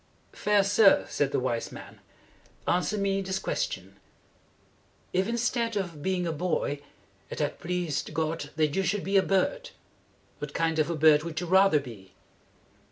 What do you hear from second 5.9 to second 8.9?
being a boy, it had pleased God that you